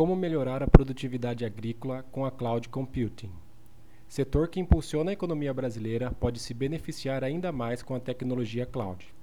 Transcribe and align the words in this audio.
Como 0.00 0.16
melhorar 0.16 0.62
a 0.62 0.66
produtividade 0.66 1.44
agrícola 1.44 2.02
com 2.10 2.24
a 2.24 2.30
cloud 2.30 2.70
computing? 2.70 3.30
Setor 4.08 4.48
que 4.48 4.58
impulsiona 4.58 5.10
a 5.10 5.12
economia 5.12 5.52
brasileira 5.52 6.10
pode 6.12 6.38
se 6.38 6.54
beneficiar 6.54 7.22
ainda 7.22 7.52
mais 7.52 7.82
com 7.82 7.94
a 7.94 8.00
tecnologia 8.00 8.64
cloud. 8.64 9.14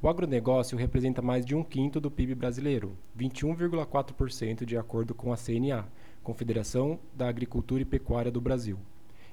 O 0.00 0.08
agronegócio 0.08 0.78
representa 0.78 1.20
mais 1.20 1.44
de 1.44 1.56
um 1.56 1.64
quinto 1.64 2.00
do 2.00 2.08
PIB 2.08 2.36
brasileiro, 2.36 2.96
21,4% 3.18 4.64
de 4.64 4.76
acordo 4.76 5.12
com 5.12 5.32
a 5.32 5.36
CNA, 5.36 5.88
Confederação 6.22 7.00
da 7.12 7.28
Agricultura 7.28 7.82
e 7.82 7.84
Pecuária 7.84 8.30
do 8.30 8.40
Brasil, 8.40 8.78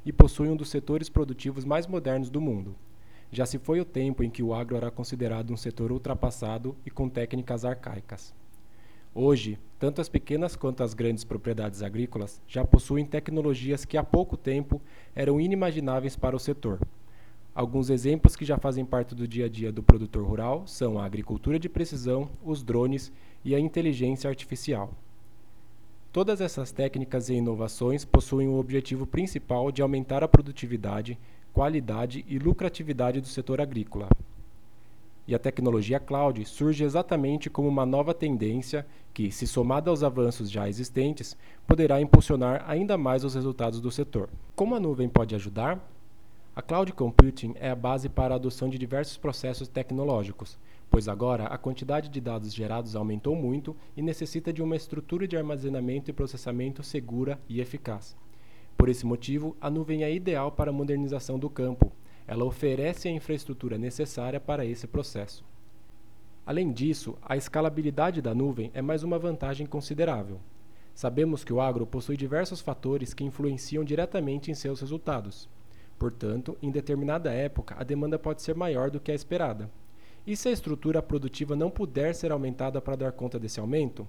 e 0.04 0.12
possui 0.12 0.50
um 0.50 0.56
dos 0.56 0.72
setores 0.72 1.08
produtivos 1.08 1.66
mais 1.66 1.86
modernos 1.86 2.32
do 2.32 2.42
mundo. 2.42 2.76
Já 3.32 3.46
se 3.46 3.60
foi 3.60 3.80
o 3.80 3.86
tempo 3.86 4.24
em 4.24 4.30
que 4.32 4.42
o 4.42 4.56
agro 4.56 4.76
era 4.76 4.90
considerado 4.90 5.54
um 5.54 5.58
setor 5.58 5.92
ultrapassado 5.92 6.76
e 6.84 6.90
com 6.90 7.08
técnicas 7.08 7.64
arcaicas. 7.64 8.34
Hoje, 9.14 9.60
tanto 9.78 10.00
as 10.00 10.08
pequenas 10.08 10.56
quanto 10.56 10.84
as 10.84 10.94
grandes 10.94 11.26
propriedades 11.26 11.82
agrícolas 11.84 12.42
já 12.48 12.64
possuem 12.64 13.06
tecnologias 13.06 13.84
que 13.84 13.98
há 13.98 14.04
pouco 14.04 14.38
tempo 14.38 14.82
eram 15.14 15.42
inimagináveis 15.42 16.16
para 16.16 16.34
o 16.36 16.40
setor. 16.40 16.80
Alguns 17.54 17.90
exemplos 17.90 18.38
que 18.38 18.46
já 18.46 18.58
fazem 18.58 18.86
parte 18.86 19.14
do 19.14 19.28
dia 19.28 19.48
a 19.48 19.50
dia 19.50 19.70
do 19.70 19.84
produtor 19.84 20.26
rural 20.26 20.66
são 20.66 20.98
a 20.98 21.06
agricultura 21.06 21.60
de 21.60 21.68
precisão, 21.68 22.30
os 22.42 22.64
drones 22.64 23.12
e 23.44 23.54
a 23.54 23.60
inteligência 23.60 24.30
artificial. 24.30 24.94
Todas 26.14 26.40
essas 26.40 26.72
técnicas 26.72 27.28
e 27.28 27.34
inovações 27.34 28.06
possuem 28.06 28.48
o 28.48 28.58
objetivo 28.58 29.06
principal 29.06 29.74
de 29.74 29.82
aumentar 29.82 30.24
a 30.24 30.28
produtividade, 30.28 31.20
qualidade 31.52 32.24
e 32.30 32.40
lucratividade 32.40 33.20
do 33.20 33.28
setor 33.28 33.60
agrícola. 33.60 34.08
E 35.28 35.36
a 35.36 35.40
tecnologia 35.40 36.00
cloud 36.00 36.44
surge 36.46 36.84
exatamente 36.84 37.50
como 37.50 37.68
uma 37.68 37.86
nova 37.86 38.14
tendência 38.14 38.86
que, 39.14 39.32
se 39.32 39.46
somada 39.46 39.90
aos 39.90 40.04
avanços 40.04 40.50
já 40.50 40.68
existentes, 40.68 41.38
poderá 41.68 42.02
impulsionar 42.02 42.64
ainda 42.68 42.98
mais 42.98 43.24
os 43.24 43.36
resultados 43.36 43.80
do 43.80 43.92
setor. 43.92 44.30
Como 44.56 44.76
a 44.76 44.80
nuvem 44.80 45.08
pode 45.08 45.36
ajudar? 45.36 45.80
A 46.54 46.62
cloud 46.62 46.92
computing 46.92 47.54
é 47.56 47.70
a 47.70 47.76
base 47.76 48.10
para 48.10 48.34
a 48.34 48.36
adoção 48.36 48.68
de 48.68 48.78
diversos 48.78 49.16
processos 49.16 49.70
tecnológicos, 49.70 50.58
pois 50.90 51.08
agora 51.08 51.46
a 51.46 51.58
quantidade 51.58 52.10
de 52.10 52.20
dados 52.20 52.54
gerados 52.54 52.96
aumentou 52.96 53.36
muito 53.36 53.74
e 53.96 54.02
necessita 54.02 54.52
de 54.52 54.62
uma 54.62 54.76
estrutura 54.76 55.26
de 55.26 55.38
armazenamento 55.38 56.10
e 56.10 56.14
processamento 56.14 56.84
segura 56.84 57.40
e 57.48 57.62
eficaz. 57.62 58.18
Por 58.78 58.90
esse 58.90 59.06
motivo, 59.06 59.56
a 59.62 59.70
nuvem 59.70 60.04
é 60.04 60.14
ideal 60.14 60.52
para 60.52 60.72
a 60.72 60.74
modernização 60.74 61.40
do 61.40 61.50
campo, 61.50 61.92
ela 62.28 62.46
oferece 62.46 63.08
a 63.08 63.12
infraestrutura 63.12 63.78
necessária 63.78 64.40
para 64.40 64.66
esse 64.66 64.88
processo. 64.88 65.44
Além 66.46 66.72
disso, 66.72 67.18
a 67.22 67.38
escalabilidade 67.38 68.22
da 68.22 68.34
nuvem 68.34 68.72
é 68.74 68.82
mais 68.82 69.04
uma 69.04 69.20
vantagem 69.20 69.66
considerável. 69.66 70.40
Sabemos 70.94 71.44
que 71.44 71.54
o 71.54 71.62
agro 71.62 71.86
possui 71.86 72.18
diversos 72.18 72.62
fatores 72.62 73.14
que 73.14 73.24
influenciam 73.24 73.84
diretamente 73.84 74.52
em 74.52 74.54
seus 74.54 74.82
resultados. 74.82 75.48
Portanto, 75.98 76.58
em 76.62 76.72
determinada 76.72 77.32
época, 77.32 77.76
a 77.78 77.84
demanda 77.84 78.18
pode 78.18 78.42
ser 78.42 78.56
maior 78.56 78.90
do 78.90 79.00
que 79.00 79.12
a 79.12 79.16
esperada. 79.16 79.70
E 80.26 80.36
se 80.36 80.50
a 80.50 80.52
estrutura 80.52 81.02
produtiva 81.02 81.56
não 81.56 81.70
puder 81.70 82.14
ser 82.14 82.32
aumentada 82.32 82.82
para 82.82 82.96
dar 82.96 83.12
conta 83.12 83.40
desse 83.40 83.60
aumento? 83.60 84.08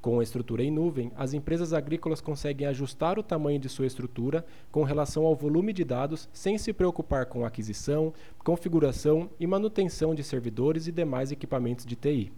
Com 0.00 0.20
a 0.20 0.22
estrutura 0.22 0.62
em 0.62 0.70
nuvem, 0.70 1.10
as 1.16 1.34
empresas 1.34 1.72
agrícolas 1.72 2.20
conseguem 2.20 2.68
ajustar 2.68 3.18
o 3.18 3.22
tamanho 3.22 3.58
de 3.58 3.68
sua 3.68 3.86
estrutura 3.86 4.46
com 4.70 4.84
relação 4.84 5.26
ao 5.26 5.34
volume 5.34 5.72
de 5.72 5.82
dados 5.82 6.28
sem 6.32 6.56
se 6.56 6.72
preocupar 6.72 7.26
com 7.26 7.44
aquisição, 7.44 8.14
configuração 8.44 9.28
e 9.40 9.46
manutenção 9.46 10.14
de 10.14 10.22
servidores 10.22 10.86
e 10.86 10.92
demais 10.92 11.32
equipamentos 11.32 11.84
de 11.84 11.96
TI. 11.96 12.32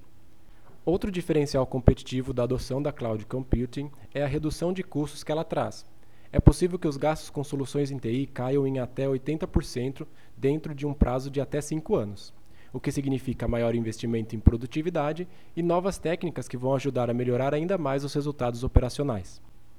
Outro 0.87 1.11
diferencial 1.11 1.67
competitivo 1.67 2.33
da 2.33 2.45
adoção 2.45 2.81
da 2.81 2.93
cloud 2.93 3.27
computing 3.27 3.91
é 4.15 4.23
a 4.23 4.27
redução 4.27 4.73
de 4.73 4.83
custos 4.83 5.23
que 5.23 5.31
ela 5.31 5.45
traz. 5.45 5.85
É 6.33 6.41
possível 6.41 6.79
que 6.79 6.89
os 6.89 6.97
gastos 6.97 7.29
com 7.29 7.45
soluções 7.45 7.91
em 7.91 7.99
TI 7.99 8.27
caiam 8.33 8.67
em 8.67 8.79
até 8.79 9.07
80% 9.07 10.07
dentro 10.35 10.75
de 10.75 10.87
um 10.87 10.95
prazo 10.95 11.31
de 11.31 11.43
até 11.43 11.61
5 11.61 11.95
anos 11.95 12.33
o 12.73 12.81
que 12.81 12.93
significa 12.93 13.49
maior 13.49 13.75
investimento 13.75 14.35
em 14.35 14.41
produtividade 14.41 15.27
e 15.57 15.63
novas 15.63 15.99
técnicas 15.99 16.49
que 16.49 16.57
vão 16.57 16.75
ajudar 16.75 17.11
a 17.11 17.15
melhorar 17.15 17.55
ainda 17.55 17.77
mais 17.77 18.05
os 18.05 18.15
resultados 18.15 18.63
operacionais. 18.63 19.41